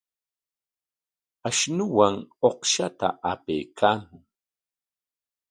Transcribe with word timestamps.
Ashunuwan 1.47 2.13
uqshata 2.49 3.07
apaykaamun. 3.31 4.23